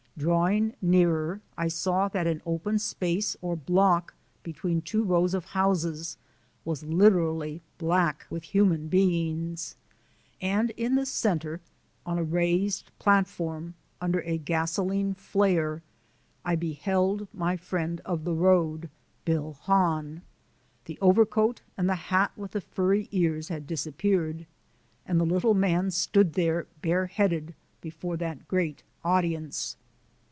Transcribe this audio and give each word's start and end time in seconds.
Drawing 0.17 0.75
nearer 0.83 1.41
I 1.57 1.67
saw 1.67 2.07
that 2.09 2.27
an 2.27 2.43
open 2.45 2.77
space 2.77 3.35
or 3.41 3.55
block 3.55 4.13
between 4.43 4.81
two 4.83 5.03
rows 5.03 5.33
of 5.33 5.45
houses 5.45 6.15
was 6.63 6.83
literally 6.83 7.63
black 7.79 8.27
with 8.29 8.43
human 8.43 8.87
beings, 8.87 9.77
and 10.39 10.69
in 10.71 10.93
the 10.93 11.07
centre 11.07 11.59
on 12.05 12.19
a 12.19 12.23
raised 12.23 12.91
platform, 12.99 13.73
under 13.99 14.21
a 14.21 14.37
gasolene 14.37 15.15
flare, 15.15 15.81
I 16.45 16.55
beheld 16.55 17.27
my 17.33 17.57
friend 17.57 17.99
of 18.05 18.23
the 18.23 18.35
road, 18.35 18.91
Bill 19.25 19.53
Hahn. 19.61 20.21
The 20.85 20.99
overcoat 21.01 21.61
and 21.79 21.89
the 21.89 21.95
hat 21.95 22.31
with 22.37 22.51
the 22.51 22.61
furry 22.61 23.07
ears 23.11 23.47
had 23.47 23.65
disappeared, 23.65 24.45
and 25.03 25.19
the 25.19 25.25
little 25.25 25.55
man 25.55 25.89
stood 25.89 26.33
there 26.33 26.67
bare 26.83 27.07
headed, 27.07 27.55
before 27.81 28.17
that 28.17 28.47
great 28.47 28.83
audience. 29.03 29.77